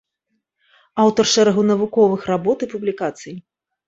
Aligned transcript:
Аўтар 1.03 1.25
шэрагу 1.33 1.63
навуковых 1.71 2.21
работ 2.31 2.57
і 2.67 2.71
публікацый. 2.73 3.37